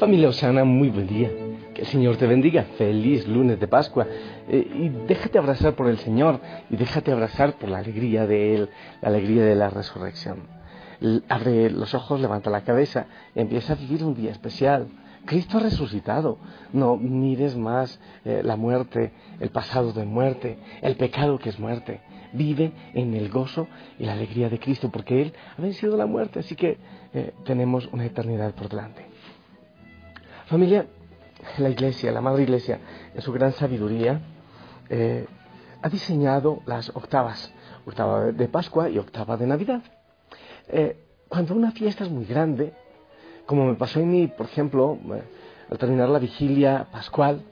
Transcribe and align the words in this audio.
Familia 0.00 0.30
Osana, 0.30 0.64
muy 0.64 0.88
buen 0.88 1.06
día. 1.06 1.30
Que 1.74 1.82
el 1.82 1.86
Señor 1.86 2.16
te 2.16 2.26
bendiga. 2.26 2.62
Feliz 2.78 3.28
lunes 3.28 3.60
de 3.60 3.68
Pascua. 3.68 4.06
Eh, 4.48 4.66
y 4.74 4.88
déjate 5.06 5.36
abrazar 5.36 5.74
por 5.74 5.88
el 5.88 5.98
Señor 5.98 6.40
y 6.70 6.76
déjate 6.76 7.12
abrazar 7.12 7.58
por 7.58 7.68
la 7.68 7.80
alegría 7.80 8.26
de 8.26 8.54
Él, 8.54 8.70
la 9.02 9.08
alegría 9.08 9.44
de 9.44 9.54
la 9.54 9.68
resurrección. 9.68 10.38
Abre 11.28 11.68
los 11.68 11.92
ojos, 11.92 12.18
levanta 12.18 12.48
la 12.48 12.62
cabeza 12.62 13.08
empieza 13.34 13.74
a 13.74 13.76
vivir 13.76 14.02
un 14.02 14.14
día 14.14 14.30
especial. 14.30 14.88
Cristo 15.26 15.58
ha 15.58 15.60
resucitado. 15.60 16.38
No 16.72 16.96
mires 16.96 17.54
más 17.54 18.00
eh, 18.24 18.40
la 18.42 18.56
muerte, 18.56 19.12
el 19.38 19.50
pasado 19.50 19.92
de 19.92 20.06
muerte, 20.06 20.56
el 20.80 20.96
pecado 20.96 21.38
que 21.38 21.50
es 21.50 21.58
muerte. 21.58 22.00
Vive 22.32 22.72
en 22.94 23.12
el 23.12 23.28
gozo 23.28 23.68
y 23.98 24.06
la 24.06 24.14
alegría 24.14 24.48
de 24.48 24.58
Cristo 24.58 24.88
porque 24.90 25.20
Él 25.20 25.34
ha 25.58 25.60
vencido 25.60 25.98
la 25.98 26.06
muerte. 26.06 26.38
Así 26.38 26.56
que 26.56 26.78
eh, 27.12 27.34
tenemos 27.44 27.86
una 27.92 28.06
eternidad 28.06 28.54
por 28.54 28.70
delante. 28.70 29.09
Familia, 30.50 30.84
la 31.58 31.68
iglesia, 31.68 32.10
la 32.10 32.20
madre 32.20 32.42
iglesia, 32.42 32.80
en 33.14 33.22
su 33.22 33.30
gran 33.32 33.52
sabiduría, 33.52 34.20
eh, 34.88 35.24
ha 35.80 35.88
diseñado 35.88 36.60
las 36.66 36.88
octavas, 36.88 37.54
octava 37.86 38.32
de 38.32 38.48
Pascua 38.48 38.90
y 38.90 38.98
octava 38.98 39.36
de 39.36 39.46
Navidad. 39.46 39.80
Eh, 40.66 40.96
cuando 41.28 41.54
una 41.54 41.70
fiesta 41.70 42.02
es 42.02 42.10
muy 42.10 42.24
grande, 42.24 42.72
como 43.46 43.64
me 43.64 43.74
pasó 43.76 44.00
en 44.00 44.10
mí, 44.10 44.26
por 44.26 44.46
ejemplo, 44.46 44.98
eh, 45.14 45.22
al 45.70 45.78
terminar 45.78 46.08
la 46.08 46.18
vigilia 46.18 46.88
pascual, 46.90 47.42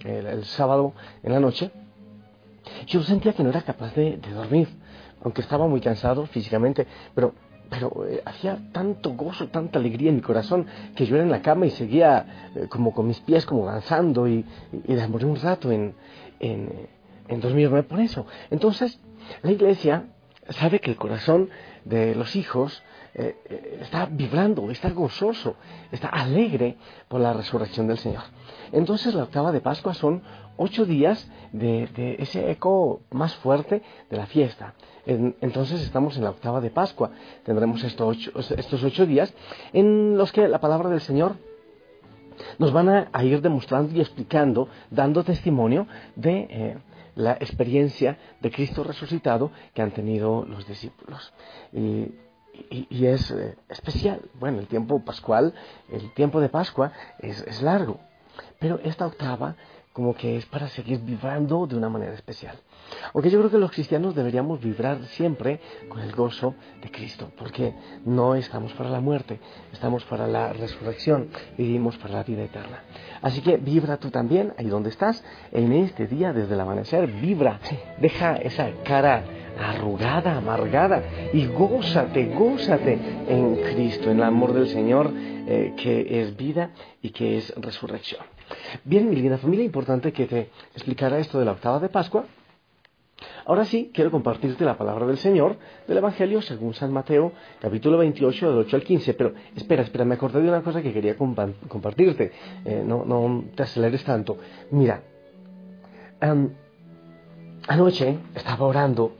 el, 0.00 0.44
sábado 0.44 0.92
en 1.22 1.32
la 1.32 1.40
noche, 1.40 1.70
yo 2.86 3.02
sentía 3.02 3.32
que 3.32 3.42
no 3.42 3.48
era 3.48 3.62
capaz 3.62 3.94
de 3.94 4.18
dormir, 4.34 4.68
aunque 5.24 5.40
estaba 5.40 5.66
muy 5.66 5.80
cansado 5.80 6.26
físicamente, 6.26 6.86
pero, 7.14 7.32
pero 7.70 8.04
eh, 8.06 8.20
hacía 8.24 8.58
tanto 8.72 9.14
gozo, 9.14 9.48
tanta 9.48 9.78
alegría 9.78 10.10
en 10.10 10.16
mi 10.16 10.22
corazón, 10.22 10.66
que 10.94 11.06
yo 11.06 11.14
era 11.14 11.24
en 11.24 11.30
la 11.30 11.40
cama 11.40 11.66
y 11.66 11.70
seguía 11.70 12.50
eh, 12.54 12.66
como 12.68 12.92
con 12.92 13.06
mis 13.06 13.20
pies 13.20 13.46
como 13.46 13.64
danzando 13.66 14.28
y, 14.28 14.44
y 14.86 14.94
demoré 14.94 15.24
un 15.24 15.36
rato 15.36 15.70
en, 15.70 15.94
en, 16.40 16.68
eh, 16.68 16.88
en 17.28 17.40
dormirme 17.40 17.84
por 17.84 18.00
eso. 18.00 18.26
Entonces, 18.50 19.00
la 19.42 19.52
iglesia 19.52 20.04
sabe 20.50 20.80
que 20.80 20.90
el 20.90 20.96
corazón 20.96 21.50
de 21.84 22.14
los 22.14 22.36
hijos 22.36 22.82
eh, 23.14 23.36
eh, 23.46 23.78
está 23.82 24.06
vibrando, 24.06 24.70
está 24.70 24.90
gozoso, 24.90 25.56
está 25.90 26.08
alegre 26.08 26.76
por 27.08 27.20
la 27.20 27.32
resurrección 27.32 27.86
del 27.88 27.98
Señor. 27.98 28.22
Entonces 28.72 29.14
la 29.14 29.24
octava 29.24 29.50
de 29.52 29.60
Pascua 29.60 29.94
son 29.94 30.22
ocho 30.56 30.84
días 30.84 31.28
de, 31.52 32.16
ese 32.18 32.50
eco 32.50 33.00
más 33.10 33.34
fuerte 33.36 33.82
de 34.10 34.16
la 34.16 34.26
fiesta. 34.26 34.74
En- 35.06 35.34
entonces 35.40 35.80
estamos 35.82 36.16
en 36.16 36.24
la 36.24 36.30
octava 36.30 36.60
de 36.60 36.70
Pascua. 36.70 37.10
Tendremos 37.44 37.82
estos 37.82 38.84
ocho, 38.84 39.06
días 39.06 39.34
en 39.72 40.16
los 40.16 40.30
que 40.32 40.46
la 40.48 40.60
palabra 40.60 40.88
del 40.90 41.00
Señor 41.00 41.36
nos 42.58 42.72
van 42.72 42.88
a, 42.88 43.08
a 43.12 43.24
ir 43.24 43.40
demostrando 43.42 43.94
y 43.94 44.00
explicando, 44.00 44.68
dando 44.90 45.24
testimonio 45.24 45.86
de 46.16 46.46
eh, 46.50 46.78
la 47.14 47.32
experiencia 47.34 48.18
de 48.40 48.50
Cristo 48.50 48.84
resucitado 48.84 49.50
que 49.74 49.82
han 49.82 49.92
tenido 49.92 50.44
los 50.44 50.66
discípulos. 50.66 51.32
Y, 51.72 52.12
es 53.06 53.30
eh, 53.30 53.56
especial. 53.68 54.20
Bueno, 54.34 54.58
el 54.58 54.66
tiempo 54.66 55.02
pascual, 55.02 55.54
el 55.90 56.12
tiempo 56.12 56.40
de 56.40 56.50
Pascua 56.50 56.92
es, 57.18 57.40
es 57.42 57.62
largo, 57.62 58.00
pero 58.58 58.78
esta 58.84 59.06
octava 59.06 59.56
como 59.92 60.14
que 60.14 60.36
es 60.36 60.46
para 60.46 60.68
seguir 60.68 61.00
vibrando 61.00 61.66
de 61.66 61.76
una 61.76 61.88
manera 61.88 62.12
especial. 62.12 62.58
Aunque 63.14 63.30
yo 63.30 63.38
creo 63.38 63.50
que 63.50 63.58
los 63.58 63.70
cristianos 63.70 64.14
deberíamos 64.14 64.60
vibrar 64.60 65.02
siempre 65.08 65.60
con 65.88 66.00
el 66.00 66.12
gozo 66.12 66.54
de 66.82 66.90
Cristo, 66.90 67.30
porque 67.36 67.74
no 68.04 68.34
estamos 68.34 68.72
para 68.72 68.90
la 68.90 69.00
muerte, 69.00 69.40
estamos 69.72 70.04
para 70.04 70.26
la 70.26 70.52
resurrección, 70.52 71.28
vivimos 71.56 71.96
para 71.98 72.14
la 72.14 72.22
vida 72.22 72.42
eterna. 72.42 72.82
Así 73.22 73.40
que 73.40 73.56
vibra 73.56 73.98
tú 73.98 74.10
también, 74.10 74.54
ahí 74.58 74.66
donde 74.66 74.90
estás, 74.90 75.22
en 75.52 75.72
este 75.72 76.06
día 76.06 76.32
desde 76.32 76.54
el 76.54 76.60
amanecer, 76.60 77.06
vibra, 77.06 77.60
deja 77.98 78.36
esa 78.36 78.70
cara 78.84 79.24
arrugada, 79.58 80.36
amargada, 80.36 81.02
y 81.32 81.46
gózate, 81.46 82.34
gózate 82.34 82.98
en 83.28 83.56
Cristo, 83.56 84.10
en 84.10 84.18
el 84.18 84.22
amor 84.24 84.54
del 84.54 84.68
Señor, 84.68 85.12
eh, 85.14 85.74
que 85.76 86.20
es 86.20 86.36
vida 86.36 86.70
y 87.02 87.10
que 87.10 87.38
es 87.38 87.52
resurrección. 87.56 88.24
Bien, 88.84 89.08
mi 89.08 89.16
linda 89.16 89.38
familia, 89.38 89.64
importante 89.64 90.12
que 90.12 90.26
te 90.26 90.50
explicara 90.74 91.18
esto 91.18 91.38
de 91.38 91.44
la 91.44 91.52
octava 91.52 91.78
de 91.78 91.88
Pascua. 91.88 92.24
Ahora 93.50 93.64
sí, 93.64 93.90
quiero 93.92 94.12
compartirte 94.12 94.64
la 94.64 94.78
palabra 94.78 95.06
del 95.08 95.16
Señor 95.18 95.56
del 95.88 95.98
Evangelio 95.98 96.40
según 96.40 96.72
San 96.72 96.92
Mateo, 96.92 97.32
capítulo 97.60 97.98
28, 97.98 98.48
del 98.48 98.58
8 98.60 98.76
al 98.76 98.84
15. 98.84 99.14
Pero 99.14 99.34
espera, 99.56 99.82
espera, 99.82 100.04
me 100.04 100.14
acordé 100.14 100.40
de 100.40 100.48
una 100.48 100.62
cosa 100.62 100.80
que 100.80 100.92
quería 100.92 101.18
compa- 101.18 101.52
compartirte. 101.66 102.30
Eh, 102.64 102.84
no, 102.86 103.04
no 103.04 103.42
te 103.56 103.64
aceleres 103.64 104.04
tanto. 104.04 104.38
Mira, 104.70 105.02
anoche 107.66 108.18
estaba 108.36 108.66
orando 108.66 109.16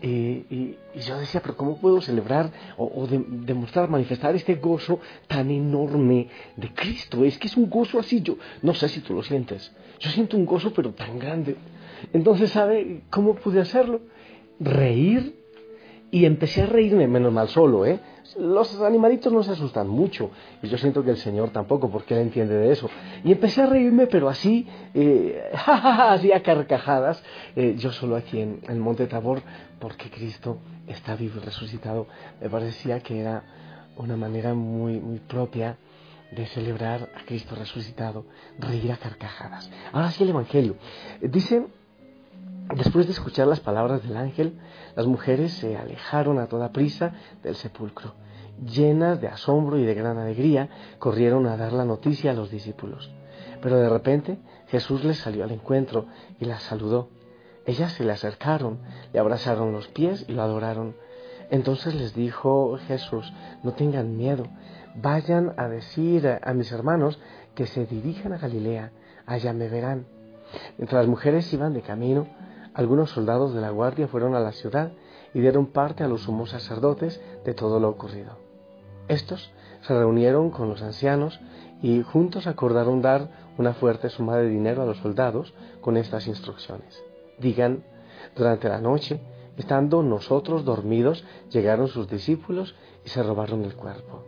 y, 0.00 0.08
y- 0.08 0.78
yo 1.06 1.18
decía, 1.18 1.42
pero 1.42 1.54
¿cómo 1.54 1.76
puedo 1.76 2.00
celebrar 2.00 2.50
o, 2.78 2.90
o 3.02 3.06
de- 3.06 3.22
demostrar, 3.28 3.90
manifestar 3.90 4.34
este 4.34 4.54
gozo 4.54 4.98
tan 5.26 5.50
enorme 5.50 6.28
de 6.56 6.72
Cristo? 6.72 7.22
Es 7.22 7.36
que 7.36 7.48
es 7.48 7.56
un 7.58 7.68
gozo 7.68 7.98
así, 7.98 8.22
yo 8.22 8.38
no 8.62 8.72
sé 8.72 8.88
si 8.88 9.00
tú 9.00 9.12
lo 9.12 9.22
sientes. 9.22 9.70
Yo 10.00 10.08
siento 10.08 10.38
un 10.38 10.46
gozo 10.46 10.72
pero 10.72 10.92
tan 10.92 11.18
grande. 11.18 11.54
Entonces, 12.12 12.50
¿sabe 12.50 13.02
cómo 13.10 13.34
pude 13.34 13.60
hacerlo? 13.60 14.00
Reír 14.60 15.42
y 16.12 16.26
empecé 16.26 16.62
a 16.62 16.66
reírme, 16.66 17.08
menos 17.08 17.32
mal 17.32 17.48
solo, 17.48 17.86
¿eh? 17.86 17.98
Los 18.38 18.78
animalitos 18.82 19.32
no 19.32 19.42
se 19.42 19.52
asustan 19.52 19.88
mucho, 19.88 20.30
y 20.62 20.68
yo 20.68 20.76
siento 20.76 21.02
que 21.02 21.10
el 21.10 21.16
Señor 21.16 21.50
tampoco, 21.50 21.90
porque 21.90 22.14
Él 22.14 22.20
entiende 22.20 22.54
de 22.54 22.70
eso. 22.70 22.88
Y 23.24 23.32
empecé 23.32 23.62
a 23.62 23.66
reírme, 23.66 24.06
pero 24.06 24.28
así, 24.28 24.68
eh, 24.92 25.50
así 25.66 26.30
a 26.30 26.42
carcajadas, 26.42 27.22
eh, 27.56 27.76
yo 27.78 27.90
solo 27.92 28.16
aquí 28.16 28.40
en 28.40 28.60
el 28.68 28.78
Monte 28.78 29.06
Tabor, 29.06 29.40
porque 29.80 30.10
Cristo 30.10 30.58
está 30.86 31.16
vivo 31.16 31.38
y 31.38 31.44
resucitado. 31.46 32.06
Me 32.42 32.50
parecía 32.50 33.00
que 33.00 33.18
era 33.18 33.44
una 33.96 34.16
manera 34.16 34.52
muy, 34.52 35.00
muy 35.00 35.18
propia 35.18 35.78
de 36.30 36.46
celebrar 36.46 37.08
a 37.14 37.24
Cristo 37.24 37.54
resucitado, 37.54 38.26
reír 38.58 38.92
a 38.92 38.98
carcajadas. 38.98 39.70
Ahora 39.92 40.10
sí 40.10 40.24
el 40.24 40.30
Evangelio. 40.30 40.76
Dice 41.22 41.66
Después 42.76 43.06
de 43.06 43.12
escuchar 43.12 43.46
las 43.48 43.60
palabras 43.60 44.02
del 44.02 44.16
ángel, 44.16 44.58
las 44.96 45.06
mujeres 45.06 45.52
se 45.52 45.76
alejaron 45.76 46.38
a 46.38 46.46
toda 46.46 46.72
prisa 46.72 47.12
del 47.42 47.54
sepulcro. 47.54 48.14
Llenas 48.64 49.20
de 49.20 49.28
asombro 49.28 49.78
y 49.78 49.84
de 49.84 49.94
gran 49.94 50.16
alegría, 50.16 50.68
corrieron 50.98 51.46
a 51.46 51.56
dar 51.56 51.72
la 51.72 51.84
noticia 51.84 52.30
a 52.30 52.34
los 52.34 52.50
discípulos. 52.50 53.10
Pero 53.60 53.76
de 53.76 53.88
repente 53.88 54.38
Jesús 54.68 55.04
les 55.04 55.18
salió 55.18 55.44
al 55.44 55.50
encuentro 55.50 56.06
y 56.40 56.46
las 56.46 56.62
saludó. 56.62 57.10
Ellas 57.66 57.92
se 57.92 58.04
le 58.04 58.12
acercaron, 58.12 58.80
le 59.12 59.20
abrazaron 59.20 59.72
los 59.72 59.88
pies 59.88 60.24
y 60.28 60.32
lo 60.32 60.42
adoraron. 60.42 60.96
Entonces 61.50 61.94
les 61.94 62.14
dijo 62.14 62.78
Jesús, 62.86 63.30
no 63.62 63.72
tengan 63.72 64.16
miedo, 64.16 64.46
vayan 64.94 65.52
a 65.58 65.68
decir 65.68 66.26
a, 66.26 66.54
mis 66.54 66.72
hermanos 66.72 67.20
que 67.54 67.66
se 67.66 67.84
dirijan 67.84 68.32
a 68.32 68.38
Galilea, 68.38 68.92
allá 69.26 69.52
me 69.52 69.68
verán. 69.68 70.06
Mientras 70.78 71.02
las 71.02 71.08
mujeres 71.08 71.52
iban 71.52 71.74
de 71.74 71.82
camino, 71.82 72.26
algunos 72.74 73.10
soldados 73.10 73.54
de 73.54 73.60
la 73.60 73.70
guardia 73.70 74.08
fueron 74.08 74.34
a 74.34 74.40
la 74.40 74.52
ciudad 74.52 74.92
y 75.34 75.40
dieron 75.40 75.66
parte 75.66 76.04
a 76.04 76.08
los 76.08 76.22
sumos 76.22 76.50
sacerdotes 76.50 77.20
de 77.44 77.54
todo 77.54 77.80
lo 77.80 77.88
ocurrido. 77.88 78.36
Estos 79.08 79.52
se 79.82 79.98
reunieron 79.98 80.50
con 80.50 80.68
los 80.68 80.82
ancianos 80.82 81.40
y 81.82 82.02
juntos 82.02 82.46
acordaron 82.46 83.02
dar 83.02 83.28
una 83.58 83.74
fuerte 83.74 84.08
suma 84.08 84.36
de 84.36 84.48
dinero 84.48 84.82
a 84.82 84.86
los 84.86 84.98
soldados 84.98 85.52
con 85.80 85.96
estas 85.96 86.26
instrucciones. 86.26 87.02
Digan, 87.38 87.84
durante 88.36 88.68
la 88.68 88.80
noche, 88.80 89.20
estando 89.56 90.02
nosotros 90.02 90.64
dormidos, 90.64 91.24
llegaron 91.50 91.88
sus 91.88 92.08
discípulos 92.08 92.74
y 93.04 93.08
se 93.08 93.22
robaron 93.22 93.64
el 93.64 93.74
cuerpo. 93.74 94.24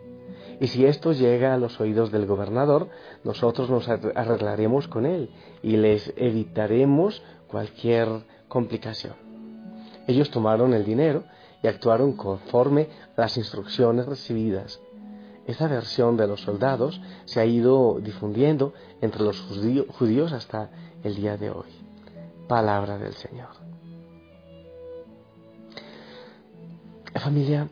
Y 0.60 0.68
si 0.68 0.84
esto 0.86 1.12
llega 1.12 1.54
a 1.54 1.58
los 1.58 1.80
oídos 1.80 2.10
del 2.12 2.26
gobernador, 2.26 2.88
nosotros 3.24 3.70
nos 3.70 3.88
arreglaremos 3.88 4.88
con 4.88 5.06
él 5.06 5.30
y 5.62 5.76
les 5.76 6.12
evitaremos 6.16 7.22
cualquier 7.48 8.08
complicación. 8.54 9.14
Ellos 10.06 10.30
tomaron 10.30 10.74
el 10.74 10.84
dinero 10.84 11.24
y 11.60 11.66
actuaron 11.66 12.12
conforme 12.12 12.88
a 13.16 13.22
las 13.22 13.36
instrucciones 13.36 14.06
recibidas. 14.06 14.80
Esta 15.44 15.66
versión 15.66 16.16
de 16.16 16.28
los 16.28 16.42
soldados 16.42 17.00
se 17.24 17.40
ha 17.40 17.44
ido 17.46 17.98
difundiendo 18.00 18.72
entre 19.00 19.24
los 19.24 19.40
judíos 19.98 20.32
hasta 20.32 20.70
el 21.02 21.16
día 21.16 21.36
de 21.36 21.50
hoy. 21.50 21.66
Palabra 22.46 22.96
del 22.96 23.14
Señor. 23.14 23.48
Familia, 27.16 27.68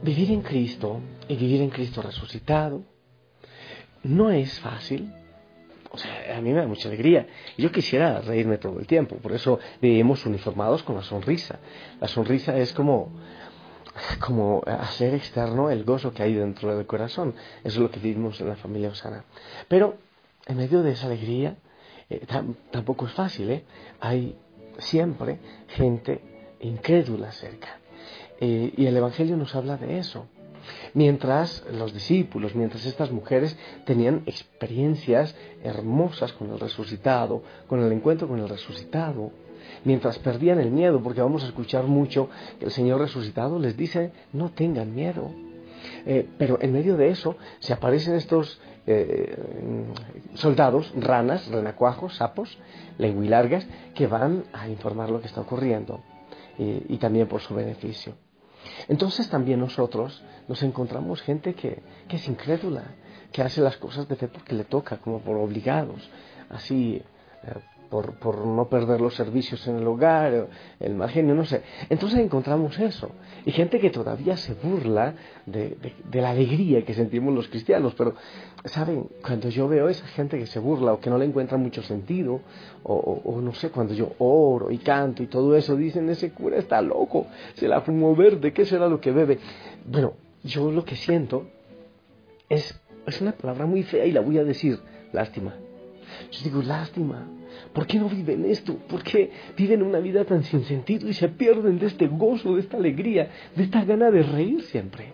vivir 0.00 0.30
en 0.30 0.42
Cristo 0.42 1.00
y 1.26 1.34
vivir 1.34 1.60
en 1.62 1.70
Cristo 1.70 2.02
resucitado 2.02 2.84
no 4.04 4.30
es 4.30 4.60
fácil. 4.60 5.12
O 5.90 5.98
sea, 5.98 6.36
a 6.36 6.40
mí 6.40 6.52
me 6.52 6.60
da 6.60 6.66
mucha 6.66 6.88
alegría. 6.88 7.26
Yo 7.56 7.72
quisiera 7.72 8.20
reírme 8.20 8.58
todo 8.58 8.78
el 8.78 8.86
tiempo. 8.86 9.16
Por 9.16 9.32
eso 9.32 9.58
vivimos 9.80 10.24
uniformados 10.26 10.82
con 10.82 10.96
la 10.96 11.02
sonrisa. 11.02 11.58
La 12.00 12.08
sonrisa 12.08 12.56
es 12.56 12.72
como, 12.72 13.12
como 14.20 14.62
hacer 14.66 15.14
externo 15.14 15.70
el 15.70 15.84
gozo 15.84 16.12
que 16.12 16.22
hay 16.22 16.34
dentro 16.34 16.76
del 16.76 16.86
corazón. 16.86 17.34
Eso 17.64 17.78
es 17.78 17.78
lo 17.78 17.90
que 17.90 18.00
vivimos 18.00 18.40
en 18.40 18.48
la 18.48 18.56
familia 18.56 18.90
Osana. 18.90 19.24
Pero 19.68 19.96
en 20.46 20.56
medio 20.56 20.82
de 20.82 20.92
esa 20.92 21.06
alegría, 21.06 21.56
eh, 22.10 22.26
tampoco 22.70 23.06
es 23.06 23.12
fácil. 23.12 23.50
¿eh? 23.50 23.64
Hay 24.00 24.36
siempre 24.78 25.38
gente 25.68 26.56
incrédula 26.60 27.32
cerca. 27.32 27.78
Eh, 28.40 28.72
y 28.76 28.86
el 28.86 28.96
Evangelio 28.96 29.36
nos 29.36 29.54
habla 29.54 29.76
de 29.76 29.98
eso. 29.98 30.26
Mientras 30.94 31.64
los 31.72 31.92
discípulos, 31.92 32.54
mientras 32.54 32.86
estas 32.86 33.10
mujeres 33.10 33.56
tenían 33.84 34.22
experiencias 34.26 35.34
hermosas 35.62 36.32
con 36.32 36.50
el 36.50 36.58
resucitado, 36.58 37.42
con 37.66 37.82
el 37.82 37.92
encuentro 37.92 38.28
con 38.28 38.38
el 38.38 38.48
resucitado, 38.48 39.32
mientras 39.84 40.18
perdían 40.18 40.60
el 40.60 40.70
miedo, 40.70 41.02
porque 41.02 41.20
vamos 41.20 41.44
a 41.44 41.46
escuchar 41.46 41.84
mucho 41.84 42.28
que 42.58 42.66
el 42.66 42.70
Señor 42.70 43.00
resucitado 43.00 43.58
les 43.58 43.76
dice, 43.76 44.12
no 44.32 44.50
tengan 44.50 44.94
miedo. 44.94 45.30
Eh, 46.06 46.28
pero 46.38 46.58
en 46.60 46.72
medio 46.72 46.96
de 46.96 47.10
eso 47.10 47.36
se 47.60 47.72
aparecen 47.72 48.14
estos 48.14 48.60
eh, 48.86 49.36
soldados, 50.34 50.92
ranas, 50.96 51.46
renacuajos, 51.48 52.16
sapos, 52.16 52.58
lenguilargas, 52.98 53.66
que 53.94 54.06
van 54.06 54.44
a 54.52 54.68
informar 54.68 55.10
lo 55.10 55.20
que 55.20 55.28
está 55.28 55.40
ocurriendo 55.40 56.02
y 56.58 56.96
también 56.96 57.28
por 57.28 57.40
su 57.40 57.54
beneficio. 57.54 58.14
Entonces 58.88 59.28
también 59.28 59.60
nosotros 59.60 60.22
nos 60.48 60.62
encontramos 60.62 61.20
gente 61.22 61.54
que, 61.54 61.82
es 62.08 62.28
incrédula, 62.28 62.84
que 63.32 63.42
hace 63.42 63.60
las 63.60 63.76
cosas 63.76 64.08
de 64.08 64.16
fe 64.16 64.28
porque 64.28 64.54
le 64.54 64.64
toca, 64.64 64.98
como 64.98 65.20
por 65.20 65.36
obligados, 65.36 66.08
así 66.48 67.02
eh, 67.42 67.54
por, 67.90 68.14
por, 68.14 68.46
no 68.46 68.68
perder 68.68 69.00
los 69.00 69.14
servicios 69.14 69.66
en 69.66 69.76
el 69.76 69.86
hogar, 69.86 70.48
el 70.78 70.94
mal 70.94 71.10
genio, 71.10 71.34
no 71.34 71.44
sé. 71.44 71.62
Entonces 71.88 72.20
encontramos 72.20 72.78
eso. 72.78 73.10
Y 73.44 73.52
gente 73.52 73.80
que 73.80 73.90
todavía 73.90 74.36
se 74.36 74.54
burla 74.54 75.14
de, 75.46 75.76
de, 76.04 76.20
la 76.20 76.30
alegría 76.30 76.84
que 76.84 76.94
sentimos 76.94 77.34
los 77.34 77.48
cristianos. 77.48 77.94
Pero, 77.94 78.14
¿saben? 78.64 79.08
Cuando 79.22 79.48
yo 79.48 79.68
veo 79.68 79.86
a 79.86 79.90
esa 79.90 80.06
gente 80.08 80.38
que 80.38 80.46
se 80.46 80.58
burla 80.58 80.92
o 80.92 81.00
que 81.00 81.10
no 81.10 81.18
le 81.18 81.24
encuentra 81.24 81.56
mucho 81.56 81.82
sentido, 81.82 82.40
o, 82.82 82.94
o, 82.94 83.40
no 83.40 83.54
sé, 83.54 83.70
cuando 83.70 83.94
yo 83.94 84.12
oro 84.18 84.70
y 84.70 84.78
canto 84.78 85.22
y 85.22 85.26
todo 85.26 85.56
eso, 85.56 85.76
dicen, 85.76 86.08
ese 86.10 86.32
cura 86.32 86.58
está 86.58 86.82
loco, 86.82 87.26
se 87.54 87.68
la 87.68 87.80
fumó 87.80 88.14
verde, 88.14 88.52
¿qué 88.52 88.64
será 88.64 88.88
lo 88.88 89.00
que 89.00 89.12
bebe? 89.12 89.38
Bueno, 89.86 90.14
yo 90.44 90.70
lo 90.70 90.84
que 90.84 90.96
siento 90.96 91.46
es, 92.48 92.78
es 93.06 93.20
una 93.20 93.32
palabra 93.32 93.66
muy 93.66 93.82
fea 93.82 94.06
y 94.06 94.12
la 94.12 94.20
voy 94.20 94.38
a 94.38 94.44
decir, 94.44 94.78
lástima. 95.12 95.54
Yo 96.30 96.44
digo, 96.44 96.62
lástima 96.62 97.26
¿Por 97.72 97.86
qué 97.86 97.98
no 97.98 98.08
viven 98.08 98.44
esto? 98.44 98.74
¿Por 98.74 99.02
qué 99.02 99.30
viven 99.56 99.82
una 99.82 99.98
vida 99.98 100.24
tan 100.24 100.42
sin 100.42 100.64
sentido 100.64 101.08
y 101.08 101.14
se 101.14 101.28
pierden 101.28 101.78
de 101.78 101.86
este 101.86 102.06
gozo, 102.06 102.54
de 102.54 102.60
esta 102.60 102.76
alegría, 102.76 103.30
de 103.54 103.64
esta 103.64 103.84
gana 103.84 104.10
de 104.10 104.22
reír 104.22 104.62
siempre? 104.62 105.12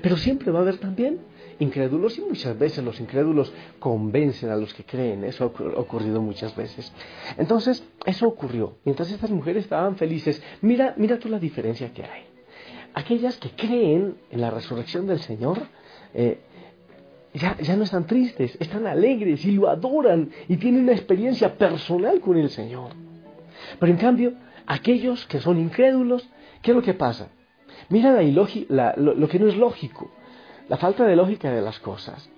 Pero 0.00 0.16
siempre 0.16 0.50
va 0.50 0.60
a 0.60 0.62
haber 0.62 0.78
también 0.78 1.20
incrédulos 1.58 2.18
y 2.18 2.22
muchas 2.22 2.58
veces 2.58 2.84
los 2.84 2.98
incrédulos 3.00 3.52
convencen 3.78 4.50
a 4.50 4.56
los 4.56 4.72
que 4.74 4.84
creen. 4.84 5.24
Eso 5.24 5.44
ha 5.44 5.78
ocurrido 5.78 6.20
muchas 6.22 6.54
veces. 6.56 6.92
Entonces, 7.36 7.84
eso 8.06 8.26
ocurrió. 8.26 8.76
Mientras 8.84 9.10
estas 9.10 9.30
mujeres 9.30 9.64
estaban 9.64 9.96
felices, 9.96 10.42
mira, 10.60 10.94
mira 10.96 11.18
tú 11.18 11.28
la 11.28 11.38
diferencia 11.38 11.92
que 11.92 12.04
hay. 12.04 12.24
Aquellas 12.94 13.38
que 13.38 13.50
creen 13.50 14.16
en 14.30 14.40
la 14.40 14.50
resurrección 14.50 15.06
del 15.06 15.20
Señor, 15.20 15.58
eh, 16.14 16.40
ya, 17.34 17.76
no 17.76 17.84
están 17.84 18.06
tristes, 18.06 18.56
están 18.60 18.86
alegres 18.86 19.44
y 19.46 19.52
lo 19.52 19.68
adoran 19.68 20.30
y 20.48 20.56
tienen 20.58 20.82
una 20.82 20.92
experiencia 20.92 21.56
personal 21.56 22.20
con 22.20 22.36
el 22.36 22.50
Señor. 22.50 22.90
Pero 23.78 23.92
en 23.92 23.98
cambio, 23.98 24.34
aquellos 24.66 25.26
que 25.26 25.40
son 25.40 25.58
incrédulos, 25.58 26.28
¿qué 26.60 26.72
es 26.72 26.76
lo 26.76 26.82
que 26.82 26.94
pasa? 26.94 27.28
Mira 27.88 28.12
la 28.12 28.94
lo, 28.96 29.28
que 29.28 29.38
no 29.38 29.48
es 29.48 29.56
lógico, 29.56 30.10
la 30.68 30.76
falta 30.76 31.06
de 31.06 31.16
lógica 31.16 31.50
de 31.50 31.62
las 31.62 31.78
cosas. 31.80 32.28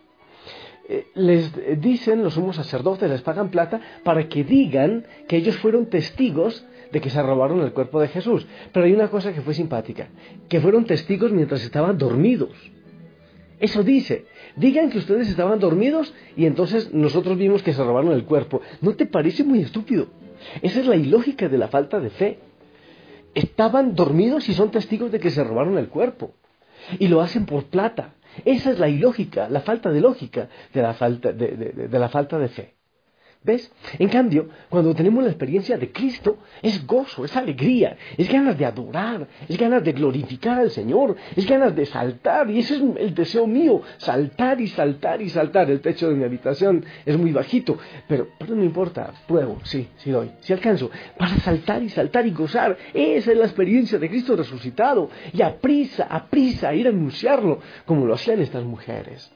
Eh, 0.89 1.07
les 1.15 1.53
dicen 1.81 2.23
los 2.23 2.35
sumos 2.35 2.57
sacerdotes, 2.57 3.11
les 3.11 3.23
pagan 3.23 3.51
plata 3.51 3.81
para 4.05 4.29
que 4.29 4.45
digan 4.45 5.07
que 5.27 5.37
ellos 5.37 5.57
fueron 5.57 5.87
testigos 5.87 6.65
de 6.93 7.01
que 7.01 7.11
se 7.11 7.23
robaron 7.23 7.61
el 7.61 7.73
cuerpo 7.73 8.01
de 8.01 8.09
Jesús. 8.09 8.47
Pero 8.73 8.87
hay 8.87 8.93
una 8.93 9.09
cosa 9.09 9.33
que 9.33 9.41
fue 9.41 9.55
simpática, 9.55 10.09
que 10.49 10.61
fueron 10.61 10.85
testigos 10.85 11.33
mientras 11.33 11.65
estaban 11.65 11.99
dormidos. 11.99 12.53
Eso 13.65 13.83
dice. 13.83 14.27
Digan 14.57 14.91
que 14.91 14.99
ustedes 14.99 15.27
estaban 15.27 15.59
dormidos 15.59 16.13
y 16.37 16.45
entonces 16.45 16.93
nosotros 16.93 17.39
vimos 17.39 17.63
que 17.63 17.73
se 17.73 17.83
robaron 17.83 18.13
el 18.13 18.25
cuerpo. 18.25 18.61
¿No 18.83 18.95
te 18.95 19.07
parece 19.07 19.43
muy 19.43 19.61
estúpido? 19.61 20.09
Esa 20.61 20.81
es 20.81 20.87
la 20.87 20.97
ilógica 20.97 21.49
de 21.49 21.57
la 21.57 21.69
falta 21.69 21.99
de 21.99 22.11
fe. 22.11 22.41
Estaban 23.35 23.95
dormidos 23.95 24.51
y 24.51 24.53
son 24.53 24.71
testigos 24.71 25.11
de 25.11 25.19
que 25.19 25.31
se 25.31 25.43
robaron 25.43 25.79
el 25.79 25.89
cuerpo. 25.89 26.35
Y 26.99 27.09
lo 27.09 27.23
hacen 27.23 27.47
por 27.47 27.65
plata. 27.65 28.17
Esa 28.45 28.71
es 28.71 28.79
la 28.79 28.91
ilógica, 28.91 29.49
la 29.49 29.63
falta 29.63 29.91
de 29.91 30.03
lógica 30.03 30.51
de 30.75 30.83
la 30.83 30.93
falta 30.93 31.33
de, 31.33 31.89
de 31.91 31.99
la 31.99 32.11
falta 32.11 32.39
de 32.39 32.49
fe. 32.49 32.75
¿Ves? 33.45 33.71
En 33.99 34.09
cambio, 34.09 34.49
cuando 34.71 34.95
tenemos 34.95 35.23
la 35.23 35.29
experiencia 35.29 35.77
de 35.77 35.93
Cristo, 35.93 36.39
es 36.63 36.87
gozo, 36.87 37.27
es 37.27 37.37
alegría, 37.37 37.95
es 38.17 38.27
ganas 38.33 38.57
de 38.57 38.65
adorar, 38.65 39.29
es 39.47 39.59
ganas 39.59 39.85
de 39.85 39.93
glorificar 39.93 40.61
al 40.61 40.71
Señor, 40.71 41.15
es 41.37 41.47
ganas 41.47 41.77
de 41.77 41.85
saltar, 41.85 42.51
y 42.51 42.61
ese 42.61 42.77
es 42.77 42.83
el 42.97 43.15
deseo 43.15 43.47
mío, 43.47 43.83
saltar 43.99 44.63
y 44.63 44.69
saltar 44.69 45.21
y 45.21 45.29
saltar. 45.29 45.71
El 45.71 45.83
techo 45.83 46.09
de 46.09 46.15
mi 46.15 46.25
habitación 46.25 46.87
es 47.05 47.19
muy 47.19 47.33
bajito, 47.33 47.77
pero, 48.09 48.29
pero 48.39 48.55
no 48.55 48.65
importa, 48.65 49.13
pruebo, 49.29 49.61
sí, 49.65 49.89
sí 49.99 50.11
doy, 50.11 50.31
sí 50.41 50.55
alcanzo, 50.55 50.91
para 51.19 51.37
saltar 51.41 51.83
y 51.83 51.91
saltar 51.91 52.27
y 52.27 52.31
gozar. 52.31 52.79
Esa 52.95 53.31
es 53.31 53.37
la 53.37 53.45
experiencia 53.45 53.99
de 53.99 54.09
Cristo 54.09 54.37
resucitado, 54.37 55.11
y 55.35 55.43
a 55.43 55.55
prisa, 55.59 56.05
a 56.05 56.29
prisa, 56.29 56.75
ir 56.75 56.87
a 56.87 56.91
anunciarlo, 56.91 57.61
como 57.85 58.07
lo 58.07 58.15
hacían 58.15 58.41
estas 58.41 58.65
mujeres. 58.65 59.31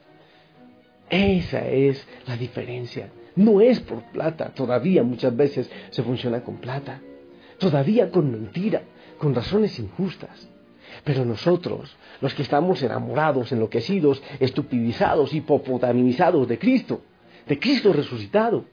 Esa 1.11 1.67
es 1.67 2.07
la 2.25 2.35
diferencia. 2.35 3.11
No 3.35 3.61
es 3.61 3.79
por 3.79 4.03
plata, 4.11 4.53
todavía 4.53 5.03
muchas 5.03 5.35
veces 5.35 5.69
se 5.89 6.03
funciona 6.03 6.41
con 6.43 6.57
plata, 6.57 7.01
todavía 7.57 8.11
con 8.11 8.31
mentira, 8.31 8.81
con 9.17 9.35
razones 9.35 9.77
injustas. 9.79 10.49
Pero 11.03 11.23
nosotros, 11.23 11.95
los 12.19 12.33
que 12.33 12.41
estamos 12.41 12.81
enamorados, 12.81 13.51
enloquecidos, 13.51 14.21
estupidizados, 14.39 15.33
hipopotamizados 15.33 16.47
de 16.47 16.57
Cristo, 16.57 17.01
de 17.47 17.59
Cristo 17.59 17.93
resucitado, 17.93 18.65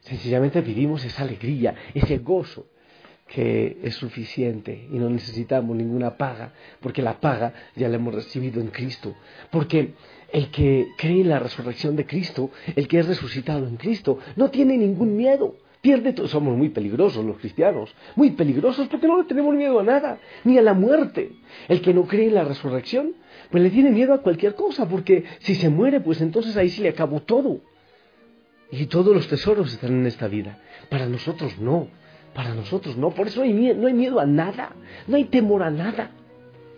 sencillamente 0.00 0.60
vivimos 0.60 1.04
esa 1.04 1.22
alegría, 1.22 1.74
ese 1.94 2.18
gozo 2.18 2.66
que 3.26 3.78
es 3.82 3.94
suficiente 3.94 4.86
y 4.90 4.98
no 4.98 5.08
necesitamos 5.08 5.76
ninguna 5.76 6.16
paga, 6.16 6.52
porque 6.80 7.02
la 7.02 7.20
paga 7.20 7.52
ya 7.74 7.88
la 7.88 7.96
hemos 7.96 8.14
recibido 8.14 8.60
en 8.60 8.68
Cristo, 8.68 9.14
porque 9.50 9.94
el 10.32 10.50
que 10.50 10.88
cree 10.98 11.22
en 11.22 11.28
la 11.28 11.38
resurrección 11.38 11.96
de 11.96 12.06
Cristo, 12.06 12.50
el 12.76 12.86
que 12.88 12.98
es 12.98 13.06
resucitado 13.06 13.66
en 13.66 13.76
Cristo, 13.76 14.18
no 14.36 14.50
tiene 14.50 14.76
ningún 14.76 15.16
miedo. 15.16 15.56
Pierde 15.80 16.14
todo. 16.14 16.26
Somos 16.28 16.56
muy 16.56 16.70
peligrosos 16.70 17.24
los 17.24 17.36
cristianos, 17.38 17.94
muy 18.16 18.30
peligrosos 18.30 18.88
porque 18.88 19.06
no 19.06 19.18
le 19.20 19.28
tenemos 19.28 19.54
miedo 19.54 19.78
a 19.78 19.82
nada, 19.82 20.18
ni 20.42 20.56
a 20.56 20.62
la 20.62 20.72
muerte. 20.72 21.32
El 21.68 21.82
que 21.82 21.92
no 21.92 22.06
cree 22.06 22.28
en 22.28 22.34
la 22.34 22.44
resurrección, 22.44 23.12
pues 23.50 23.62
le 23.62 23.68
tiene 23.68 23.90
miedo 23.90 24.14
a 24.14 24.22
cualquier 24.22 24.54
cosa, 24.54 24.88
porque 24.88 25.24
si 25.40 25.54
se 25.54 25.68
muere, 25.68 26.00
pues 26.00 26.22
entonces 26.22 26.56
ahí 26.56 26.70
se 26.70 26.82
le 26.82 26.88
acabó 26.88 27.20
todo. 27.20 27.60
y 28.72 28.86
todos 28.86 29.14
los 29.14 29.28
tesoros 29.28 29.72
están 29.72 29.92
en 29.92 30.06
esta 30.06 30.26
vida. 30.26 30.58
Para 30.88 31.06
nosotros 31.06 31.58
no, 31.58 31.88
para 32.34 32.54
nosotros 32.54 32.96
no. 32.96 33.10
Por 33.10 33.28
eso 33.28 33.40
no 33.40 33.44
hay, 33.44 33.52
miedo, 33.52 33.80
no 33.80 33.86
hay 33.86 33.94
miedo 33.94 34.20
a 34.20 34.26
nada, 34.26 34.72
no 35.06 35.16
hay 35.16 35.24
temor 35.24 35.62
a 35.62 35.70
nada. 35.70 36.10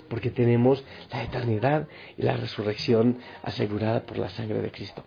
Porque 0.09 0.31
tenemos 0.31 0.85
la 1.11 1.25
eternidad 1.25 1.89
y 2.17 2.23
la 2.23 2.37
resurrección 2.37 3.19
asegurada 3.43 4.03
por 4.03 4.19
la 4.19 4.29
sangre 4.29 4.61
de 4.61 4.71
Cristo. 4.71 5.05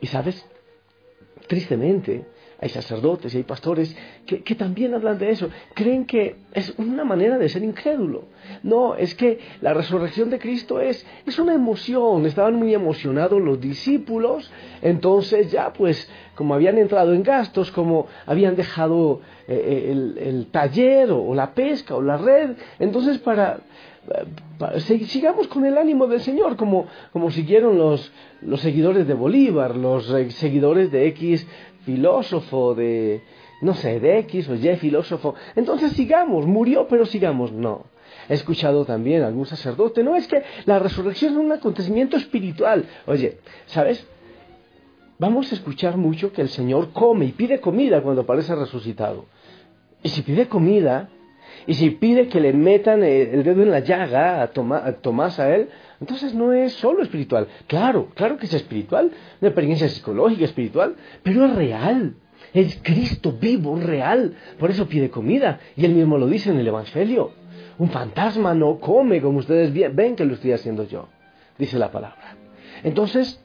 Y 0.00 0.08
sabes, 0.08 0.44
tristemente, 1.46 2.26
hay 2.64 2.70
sacerdotes 2.70 3.34
y 3.34 3.36
hay 3.36 3.42
pastores 3.42 3.94
que, 4.24 4.54
también 4.54 4.94
hablan 4.94 5.18
de 5.18 5.30
eso. 5.30 5.50
Creen 5.74 6.06
que 6.06 6.36
es 6.54 6.72
una 6.78 7.04
manera 7.04 7.36
de 7.36 7.50
ser 7.50 7.62
incrédulo. 7.62 8.24
No, 8.62 8.96
es 8.96 9.14
que 9.14 9.38
la 9.60 9.74
resurrección 9.74 10.30
de 10.30 10.38
Cristo 10.38 10.80
es, 10.80 11.04
es 11.26 11.38
una 11.38 11.52
emoción. 11.52 12.24
Estaban 12.24 12.54
muy 12.54 12.72
emocionados 12.72 13.38
los 13.42 13.60
discípulos. 13.60 14.50
Entonces 14.80 15.52
ya 15.52 15.74
pues 15.74 16.10
como 16.34 16.54
habían 16.54 16.78
entrado 16.78 17.12
en 17.12 17.22
gastos, 17.22 17.70
como 17.70 18.06
habían 18.24 18.56
dejado 18.56 19.20
eh, 19.46 19.90
eh, 19.90 20.26
el, 20.26 20.46
taller 20.46 21.10
o, 21.10 21.34
la 21.34 21.52
pesca 21.52 21.94
o 21.94 22.00
la 22.00 22.16
red. 22.16 22.56
Entonces 22.78 23.18
para, 23.18 23.58
sigamos 25.06 25.48
con 25.48 25.64
el 25.64 25.78
ánimo 25.78 26.06
del 26.06 26.20
Señor, 26.20 26.56
como, 26.56 26.86
como 27.12 27.30
siguieron 27.30 27.78
los, 27.78 28.12
los 28.42 28.60
seguidores 28.60 29.06
de 29.06 29.14
Bolívar, 29.14 29.76
los 29.76 30.10
eh, 30.12 30.30
seguidores 30.30 30.90
de 30.90 31.06
X 31.08 31.46
filósofo, 31.84 32.74
de, 32.74 33.22
no 33.60 33.74
sé, 33.74 34.00
de 34.00 34.18
X 34.20 34.48
o 34.48 34.54
Y 34.54 34.76
filósofo. 34.76 35.34
Entonces 35.56 35.92
sigamos, 35.92 36.46
murió, 36.46 36.86
pero 36.88 37.06
sigamos. 37.06 37.52
No. 37.52 37.86
He 38.28 38.34
escuchado 38.34 38.84
también 38.84 39.22
a 39.22 39.26
algún 39.26 39.46
sacerdote, 39.46 40.02
no 40.02 40.16
es 40.16 40.26
que 40.28 40.42
la 40.64 40.78
resurrección 40.78 41.32
es 41.32 41.38
un 41.38 41.52
acontecimiento 41.52 42.16
espiritual. 42.16 42.86
Oye, 43.06 43.38
¿sabes? 43.66 44.06
Vamos 45.18 45.52
a 45.52 45.54
escuchar 45.54 45.96
mucho 45.96 46.32
que 46.32 46.42
el 46.42 46.48
Señor 46.48 46.90
come 46.92 47.26
y 47.26 47.32
pide 47.32 47.60
comida 47.60 48.02
cuando 48.02 48.22
aparece 48.22 48.54
resucitado. 48.54 49.26
Y 50.02 50.08
si 50.08 50.22
pide 50.22 50.48
comida, 50.48 51.08
y 51.66 51.74
si 51.74 51.90
pide 51.90 52.28
que 52.28 52.40
le 52.40 52.52
metan 52.52 53.02
el 53.02 53.42
dedo 53.42 53.62
en 53.62 53.70
la 53.70 53.80
llaga 53.80 54.42
a, 54.42 54.48
Tomás 54.48 55.38
a 55.38 55.54
él, 55.54 55.68
entonces 56.00 56.34
no 56.34 56.52
es 56.52 56.72
solo 56.74 57.02
espiritual. 57.02 57.48
Claro, 57.66 58.08
claro 58.14 58.36
que 58.36 58.46
es 58.46 58.54
espiritual, 58.54 59.10
una 59.40 59.48
experiencia 59.48 59.88
psicológica, 59.88 60.44
espiritual, 60.44 60.96
pero 61.22 61.46
es 61.46 61.54
real. 61.54 62.16
Es 62.52 62.78
Cristo 62.82 63.32
vivo, 63.32 63.76
real. 63.76 64.36
Por 64.58 64.70
eso 64.70 64.86
pide 64.86 65.10
comida. 65.10 65.58
Y 65.76 65.84
él 65.84 65.94
mismo 65.94 66.18
lo 66.18 66.26
dice 66.26 66.50
en 66.50 66.58
el 66.58 66.68
Evangelio. 66.68 67.32
Un 67.78 67.90
fantasma 67.90 68.54
no 68.54 68.78
come 68.78 69.20
como 69.20 69.38
ustedes 69.38 69.72
ven 69.94 70.14
que 70.14 70.24
lo 70.24 70.34
estoy 70.34 70.52
haciendo 70.52 70.84
yo. 70.84 71.08
Dice 71.58 71.78
la 71.78 71.90
palabra. 71.90 72.36
Entonces, 72.84 73.43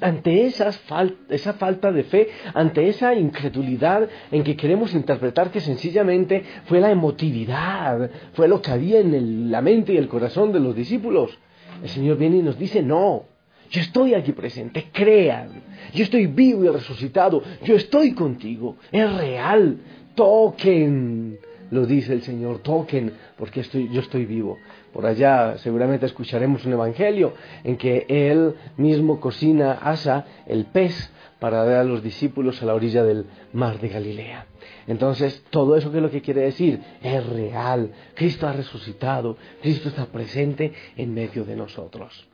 ante 0.00 0.46
esa 0.46 0.72
falta 0.72 1.92
de 1.92 2.04
fe, 2.04 2.28
ante 2.52 2.88
esa 2.88 3.14
incredulidad 3.14 4.08
en 4.30 4.42
que 4.42 4.56
queremos 4.56 4.94
interpretar 4.94 5.50
que 5.50 5.60
sencillamente 5.60 6.42
fue 6.64 6.80
la 6.80 6.90
emotividad, 6.90 8.10
fue 8.32 8.48
lo 8.48 8.60
que 8.60 8.72
había 8.72 9.00
en 9.00 9.50
la 9.50 9.62
mente 9.62 9.92
y 9.92 9.96
el 9.96 10.08
corazón 10.08 10.52
de 10.52 10.60
los 10.60 10.74
discípulos, 10.74 11.38
el 11.82 11.88
Señor 11.88 12.16
viene 12.16 12.38
y 12.38 12.42
nos 12.42 12.58
dice, 12.58 12.82
no, 12.82 13.24
yo 13.70 13.80
estoy 13.80 14.14
aquí 14.14 14.32
presente, 14.32 14.88
crean, 14.92 15.62
yo 15.92 16.04
estoy 16.04 16.26
vivo 16.26 16.64
y 16.64 16.68
resucitado, 16.68 17.42
yo 17.62 17.76
estoy 17.76 18.12
contigo, 18.12 18.76
es 18.90 19.12
real, 19.16 19.78
toquen, 20.14 21.38
lo 21.70 21.86
dice 21.86 22.12
el 22.12 22.22
Señor, 22.22 22.60
toquen, 22.60 23.12
porque 23.36 23.62
yo 23.62 24.00
estoy 24.00 24.26
vivo. 24.26 24.58
Por 24.94 25.06
allá 25.06 25.58
seguramente 25.58 26.06
escucharemos 26.06 26.64
un 26.64 26.72
evangelio 26.72 27.34
en 27.64 27.76
que 27.76 28.06
Él 28.08 28.54
mismo 28.76 29.18
cocina, 29.18 29.72
asa 29.72 30.24
el 30.46 30.66
pez 30.66 31.10
para 31.40 31.64
dar 31.64 31.78
a 31.78 31.84
los 31.84 32.00
discípulos 32.00 32.62
a 32.62 32.66
la 32.66 32.74
orilla 32.74 33.02
del 33.02 33.26
mar 33.52 33.80
de 33.80 33.88
Galilea. 33.88 34.46
Entonces, 34.86 35.44
todo 35.50 35.76
eso 35.76 35.90
que 35.90 35.96
es 35.96 36.02
lo 36.02 36.12
que 36.12 36.22
quiere 36.22 36.42
decir 36.42 36.80
es 37.02 37.26
real. 37.26 37.90
Cristo 38.14 38.46
ha 38.46 38.52
resucitado, 38.52 39.36
Cristo 39.60 39.88
está 39.88 40.06
presente 40.06 40.72
en 40.96 41.12
medio 41.12 41.44
de 41.44 41.56
nosotros. 41.56 42.28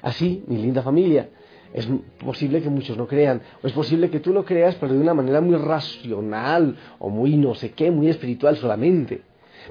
Así, 0.00 0.42
mi 0.46 0.56
linda 0.56 0.82
familia, 0.82 1.28
es 1.74 1.86
posible 2.24 2.62
que 2.62 2.70
muchos 2.70 2.96
no 2.96 3.06
crean, 3.06 3.42
o 3.62 3.66
es 3.66 3.74
posible 3.74 4.08
que 4.08 4.20
tú 4.20 4.32
lo 4.32 4.46
creas, 4.46 4.76
pero 4.76 4.94
de 4.94 4.98
una 4.98 5.12
manera 5.12 5.42
muy 5.42 5.56
racional, 5.56 6.74
o 6.98 7.10
muy 7.10 7.36
no 7.36 7.54
sé 7.54 7.72
qué, 7.72 7.90
muy 7.90 8.08
espiritual 8.08 8.56
solamente. 8.56 9.20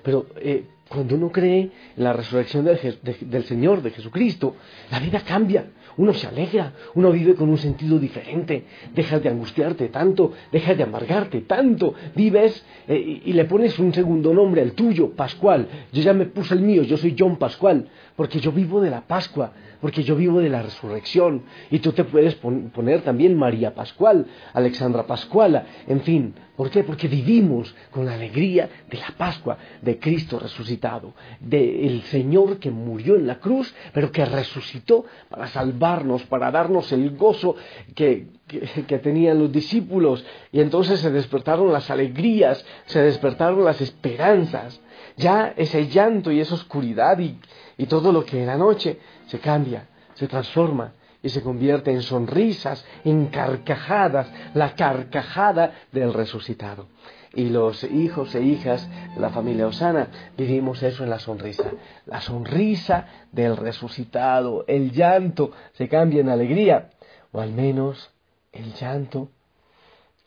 Pero 0.04 0.28
eh, 0.36 0.66
cuando 0.88 1.16
uno 1.16 1.32
cree 1.32 1.70
en 1.96 2.04
la 2.04 2.14
resurrección 2.14 2.66
del, 2.66 3.44
Señor, 3.46 3.82
de 3.82 3.92
Jesucristo, 3.92 4.56
la 4.92 5.00
vida 5.00 5.22
cambia, 5.22 5.66
uno 5.98 6.14
se 6.14 6.28
alegra, 6.28 6.74
uno 6.96 7.12
vive 7.12 7.36
con 7.36 7.50
un 7.50 7.58
sentido 7.58 8.00
diferente, 8.00 8.66
dejas 8.94 9.22
de 9.22 9.30
angustiarte 9.30 9.90
tanto, 9.90 10.34
dejas 10.52 10.78
de 10.78 10.84
amargarte 10.84 11.42
tanto, 11.42 11.94
vives 12.16 12.64
eh, 12.88 13.22
y, 13.26 13.34
le 13.34 13.46
pones 13.46 13.78
un 13.80 13.94
segundo 13.94 14.34
nombre 14.34 14.62
al 14.62 14.74
tuyo, 14.74 15.12
Pascual. 15.12 15.68
Yo 15.92 16.02
ya 16.02 16.14
me 16.14 16.26
puse 16.26 16.54
el 16.54 16.62
mío, 16.62 16.84
yo 16.84 16.98
soy 16.98 17.16
John 17.18 17.38
Pascual, 17.38 17.88
porque 18.18 18.40
yo 18.40 18.52
vivo 18.52 18.82
de 18.82 18.90
la 18.90 19.02
Pascua, 19.02 19.52
porque 19.80 20.04
yo 20.04 20.16
vivo 20.16 20.40
de 20.40 20.50
la 20.50 20.64
resurrección. 20.64 21.44
Y 21.70 21.80
tú 21.80 21.94
te 21.94 22.04
puedes 22.04 22.34
poner 22.36 23.04
también 23.04 23.38
María 23.38 23.76
Pascual, 23.76 24.26
Alexandra 24.54 25.06
Pascuala, 25.06 25.66
en 25.88 26.02
fin. 26.02 26.34
¿Por 26.56 26.72
qué? 26.72 26.84
Porque 26.84 27.08
vivimos 27.08 27.74
con 27.92 28.08
la 28.08 28.16
alegría 28.16 28.68
de 28.90 28.98
la 28.98 29.14
Pascua, 29.16 29.60
de 29.84 30.00
Cristo 30.00 30.40
resucitado, 30.40 31.14
del 31.40 32.02
Señor 32.06 32.58
que 32.58 32.72
murió 32.72 33.16
en 33.16 33.28
la 33.28 33.40
cruz, 33.40 33.74
pero 33.94 34.12
que 34.12 34.26
resucitó 34.26 35.06
para 35.30 35.46
salvarnos, 35.48 36.24
para 36.24 36.50
darnos 36.50 36.92
el 36.92 37.16
gozo 37.16 37.56
que, 37.94 38.26
que, 38.48 39.00
tenían 39.00 39.40
los 39.40 39.52
discípulos. 39.52 40.26
Y 40.52 40.62
entonces 40.62 41.00
se 41.00 41.12
despertaron 41.12 41.72
las 41.72 41.90
alegrías, 41.90 42.66
se 42.86 43.02
despertaron 43.02 43.64
las 43.64 43.82
esperanzas. 43.82 44.80
Ya 45.18 45.54
ese 45.58 45.88
llanto 45.88 46.32
y 46.32 46.40
esa 46.40 46.56
oscuridad 46.56 47.20
y, 47.20 47.40
y 47.78 47.86
todo 47.86 48.12
lo 48.12 48.26
que 48.26 48.42
era 48.42 48.58
noche 48.58 49.00
se 49.28 49.40
cambia, 49.40 49.88
se 50.14 50.28
transforma 50.28 50.94
y 51.22 51.30
se 51.30 51.42
convierte 51.42 51.92
en 51.92 52.02
sonrisas, 52.02 52.86
en 53.04 53.28
carcajadas, 53.28 54.32
la 54.54 54.76
carcajada 54.76 55.74
del 55.92 56.14
resucitado. 56.14 56.88
Y 57.34 57.50
los 57.50 57.84
hijos 57.84 58.34
e 58.36 58.42
hijas 58.42 58.88
de 59.14 59.20
la 59.20 59.30
familia 59.30 59.68
Osana 59.68 60.08
vivimos 60.38 60.82
eso 60.82 61.04
en 61.04 61.10
la 61.10 61.20
sonrisa. 61.20 61.72
La 62.06 62.22
sonrisa 62.22 63.08
del 63.32 63.58
resucitado, 63.58 64.64
el 64.68 64.92
llanto 64.92 65.52
se 65.74 65.88
cambia 65.88 66.22
en 66.22 66.30
alegría, 66.30 66.92
o 67.32 67.42
al 67.42 67.52
menos 67.52 68.12
el 68.58 68.74
llanto 68.74 69.30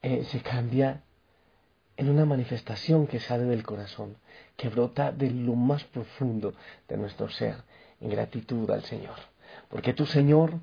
eh, 0.02 0.24
se 0.24 0.40
cambia 0.40 1.02
en 1.96 2.08
una 2.08 2.24
manifestación 2.24 3.06
que 3.06 3.20
sale 3.20 3.44
del 3.44 3.62
corazón, 3.62 4.16
que 4.56 4.68
brota 4.68 5.12
de 5.12 5.30
lo 5.30 5.54
más 5.54 5.84
profundo 5.84 6.54
de 6.88 6.96
nuestro 6.96 7.28
ser, 7.28 7.56
en 8.00 8.08
gratitud 8.08 8.70
al 8.70 8.84
Señor. 8.84 9.16
Porque 9.68 9.92
tú, 9.92 10.06
Señor, 10.06 10.54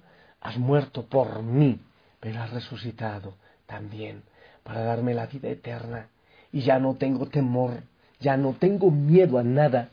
has 0.41 0.57
muerto 0.57 1.05
por 1.05 1.43
mí, 1.43 1.79
pero 2.19 2.41
has 2.41 2.51
resucitado 2.51 3.35
también 3.67 4.23
para 4.63 4.81
darme 4.81 5.13
la 5.13 5.27
vida 5.27 5.49
eterna. 5.49 6.07
Y 6.51 6.61
ya 6.61 6.79
no 6.79 6.95
tengo 6.95 7.27
temor, 7.27 7.83
ya 8.19 8.37
no 8.37 8.53
tengo 8.53 8.89
miedo 8.89 9.37
a 9.37 9.43
nada, 9.43 9.89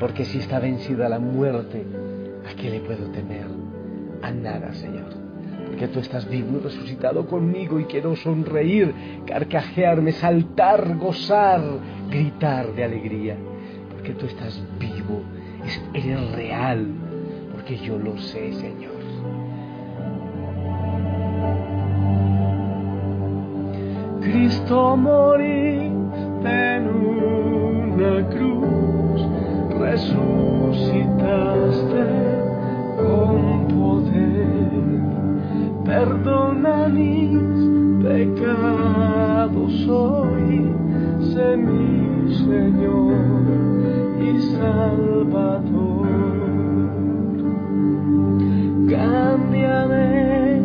porque 0.00 0.24
si 0.24 0.38
está 0.38 0.60
vencida 0.60 1.08
la 1.08 1.18
muerte, 1.18 1.84
¿a 2.48 2.54
qué 2.54 2.70
le 2.70 2.80
puedo 2.80 3.10
temer? 3.10 3.46
A 4.22 4.30
nada, 4.30 4.72
Señor. 4.72 5.25
Porque 5.66 5.88
tú 5.88 6.00
estás 6.00 6.28
vivo 6.28 6.58
y 6.58 6.60
resucitado 6.60 7.26
conmigo 7.26 7.78
y 7.78 7.84
quiero 7.84 8.16
sonreír, 8.16 8.94
carcajearme, 9.26 10.12
saltar, 10.12 10.96
gozar, 10.96 11.60
gritar 12.08 12.72
de 12.74 12.84
alegría. 12.84 13.36
Porque 13.90 14.12
tú 14.14 14.26
estás 14.26 14.62
vivo, 14.78 15.22
eres 15.92 16.32
real, 16.32 16.86
porque 17.52 17.76
yo 17.78 17.98
lo 17.98 18.16
sé, 18.18 18.52
Señor. 18.54 18.96
Cristo 24.26 24.96
moriste 24.96 25.96
en 26.76 26.88
una 26.88 28.28
cruz, 28.28 29.20
resucitaste 29.78 31.26
con 32.98 33.68
poder, 33.68 35.25
perdona 35.86 36.88
mis 36.88 37.38
pecados 38.02 39.88
hoy, 39.88 40.70
sé 41.32 41.56
mi 41.56 42.34
Señor 42.34 43.14
y 44.20 44.40
Salvador. 44.56 46.06
Cámbiame, 48.88 50.60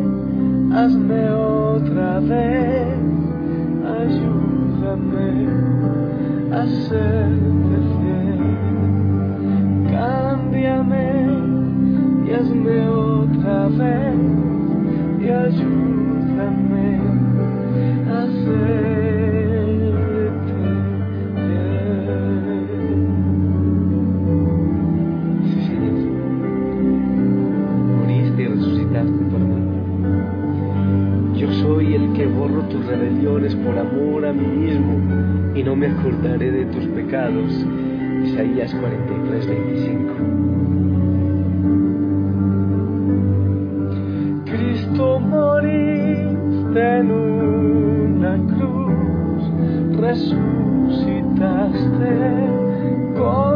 hazme 0.74 1.30
otra 1.32 2.20
vez 2.20 2.62
a 6.52 6.68
serte 6.68 7.51
y 35.56 35.64
no 35.64 35.76
me 35.76 35.88
acordaré 35.88 36.52
de 36.52 36.66
tus 36.66 36.86
pecados. 36.88 37.52
Isaías 38.26 38.74
43, 38.74 39.48
25. 39.48 40.41
Resucitaste. 50.12 50.42
con 53.16 53.51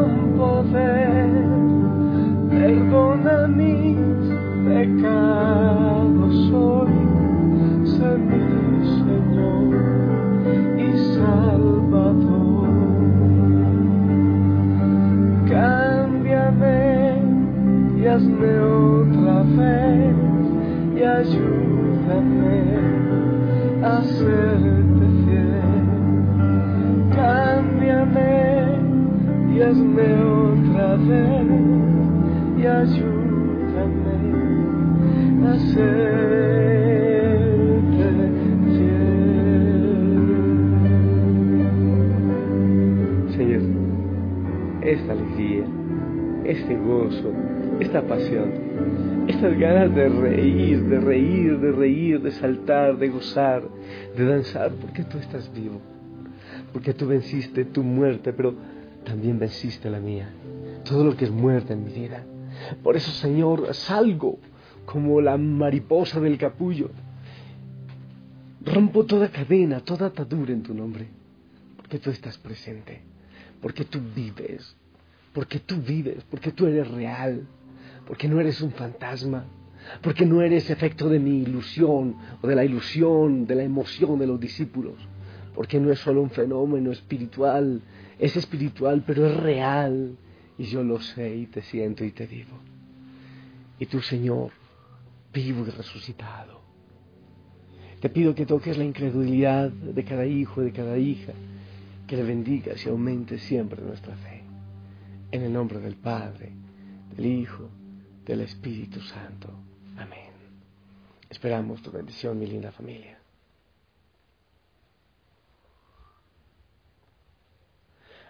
otra 29.67 30.95
vez 30.97 31.29
y 32.57 32.65
ayúdame 32.67 34.15
a 35.47 35.57
serte 35.73 36.95
fiel. 38.65 39.65
Señor, 43.35 43.61
esta 44.83 45.11
alegría, 45.13 45.65
este 46.45 46.75
gozo, 46.77 47.31
esta 47.79 48.03
pasión, 48.03 48.51
estas 49.27 49.57
ganas 49.57 49.95
de 49.95 50.09
reír, 50.09 50.83
de 50.83 50.99
reír, 50.99 51.59
de 51.59 51.71
reír, 51.71 52.21
de 52.21 52.29
saltar, 52.31 52.97
de 52.97 53.09
gozar, 53.09 53.63
de 54.15 54.25
danzar, 54.25 54.73
porque 54.73 55.03
tú 55.03 55.17
estás 55.17 55.51
vivo, 55.51 55.81
porque 56.71 56.93
tú 56.93 57.07
venciste 57.07 57.65
tu 57.65 57.81
muerte, 57.81 58.31
pero 58.31 58.53
también 59.05 59.39
venciste 59.39 59.89
la 59.89 59.99
mía, 59.99 60.29
todo 60.83 61.05
lo 61.05 61.15
que 61.15 61.25
es 61.25 61.31
muerte 61.31 61.73
en 61.73 61.85
mi 61.85 61.91
vida. 61.93 62.25
Por 62.83 62.95
eso, 62.95 63.11
Señor, 63.11 63.73
salgo 63.73 64.39
como 64.85 65.21
la 65.21 65.37
mariposa 65.37 66.19
del 66.19 66.37
capullo. 66.37 66.89
Rompo 68.63 69.05
toda 69.05 69.29
cadena, 69.29 69.79
toda 69.79 70.07
atadura 70.07 70.51
en 70.51 70.63
tu 70.63 70.73
nombre, 70.73 71.07
porque 71.77 71.99
tú 71.99 72.09
estás 72.09 72.37
presente, 72.37 73.01
porque 73.61 73.85
tú 73.85 73.99
vives, 74.15 74.75
porque 75.33 75.59
tú 75.59 75.77
vives, 75.77 76.23
porque 76.29 76.51
tú 76.51 76.65
eres 76.65 76.89
real, 76.89 77.47
porque 78.07 78.27
no 78.27 78.39
eres 78.39 78.61
un 78.61 78.71
fantasma, 78.71 79.45
porque 80.01 80.25
no 80.25 80.41
eres 80.41 80.69
efecto 80.69 81.09
de 81.09 81.19
mi 81.19 81.43
ilusión 81.43 82.15
o 82.41 82.47
de 82.47 82.55
la 82.55 82.65
ilusión, 82.65 83.45
de 83.45 83.55
la 83.55 83.63
emoción 83.63 84.17
de 84.17 84.27
los 84.27 84.39
discípulos, 84.39 84.95
porque 85.53 85.79
no 85.79 85.91
es 85.91 85.99
solo 85.99 86.21
un 86.21 86.31
fenómeno 86.31 86.91
espiritual, 86.91 87.81
es 88.19 88.35
espiritual, 88.35 89.03
pero 89.05 89.25
es 89.27 89.37
real, 89.37 90.17
y 90.57 90.65
yo 90.65 90.83
lo 90.83 91.01
sé 91.01 91.35
y 91.35 91.47
te 91.47 91.61
siento 91.61 92.03
y 92.03 92.11
te 92.11 92.25
vivo. 92.25 92.57
Y 93.79 93.85
tú, 93.87 94.01
Señor, 94.01 94.51
vivo 95.33 95.65
y 95.67 95.69
resucitado. 95.69 96.61
Te 97.99 98.09
pido 98.09 98.35
que 98.35 98.45
toques 98.45 98.77
la 98.77 98.83
incredulidad 98.83 99.69
de 99.69 100.03
cada 100.03 100.25
hijo 100.25 100.61
y 100.61 100.65
de 100.65 100.71
cada 100.71 100.97
hija, 100.97 101.33
que 102.07 102.15
le 102.15 102.23
bendigas 102.23 102.85
y 102.85 102.89
aumentes 102.89 103.41
siempre 103.43 103.81
nuestra 103.81 104.15
fe. 104.15 104.43
En 105.31 105.41
el 105.41 105.51
nombre 105.51 105.79
del 105.79 105.95
Padre, 105.95 106.51
del 107.15 107.25
Hijo, 107.25 107.69
del 108.25 108.41
Espíritu 108.41 109.01
Santo. 109.01 109.49
Amén. 109.97 110.29
Esperamos 111.29 111.81
tu 111.81 111.91
bendición, 111.91 112.37
mi 112.37 112.45
linda 112.45 112.71
familia. 112.71 113.24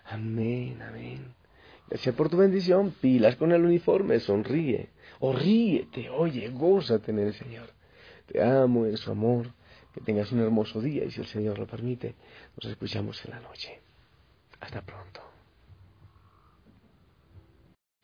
Amén, 0.06 0.82
amén. 0.82 1.34
Gracias 1.90 2.16
por 2.16 2.30
tu 2.30 2.38
bendición. 2.38 2.94
Pilas 3.02 3.36
con 3.36 3.52
el 3.52 3.64
uniforme, 3.64 4.20
sonríe. 4.20 4.90
O 5.20 5.34
ríete, 5.34 6.10
oye, 6.10 6.50
gózate 6.50 7.12
en 7.12 7.20
el 7.20 7.34
Señor. 7.34 7.70
Te 8.28 8.44
amo 8.44 8.86
en 8.86 8.98
su 8.98 9.12
amor. 9.12 9.48
Que 9.94 10.02
tengas 10.02 10.32
un 10.34 10.42
hermoso 10.42 10.82
día 10.82 11.06
y 11.06 11.12
si 11.12 11.22
el 11.22 11.28
Señor 11.28 11.58
lo 11.58 11.66
permite, 11.66 12.16
nos 12.62 12.70
escuchamos 12.70 13.24
en 13.24 13.32
la 13.32 13.40
noche. 13.40 13.80
Hasta 14.60 14.82
pronto. 14.82 15.22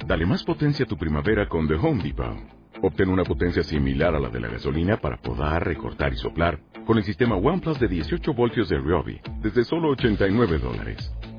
Dale 0.05 0.25
más 0.25 0.43
potencia 0.43 0.85
a 0.85 0.87
tu 0.87 0.97
primavera 0.97 1.49
con 1.49 1.67
The 1.67 1.75
Home 1.75 2.01
Depot. 2.01 2.37
Obtén 2.81 3.09
una 3.09 3.23
potencia 3.23 3.61
similar 3.61 4.15
a 4.15 4.19
la 4.19 4.29
de 4.29 4.39
la 4.39 4.47
gasolina 4.47 4.97
para 4.97 5.17
podar, 5.17 5.65
recortar 5.65 6.13
y 6.13 6.17
soplar 6.17 6.59
con 6.85 6.97
el 6.97 7.03
sistema 7.03 7.35
OnePlus 7.35 7.79
de 7.79 7.87
18 7.87 8.33
voltios 8.33 8.69
de 8.69 8.77
Ryobi 8.77 9.19
desde 9.41 9.63
solo 9.65 9.89
89 9.89 10.59
dólares. 10.59 11.11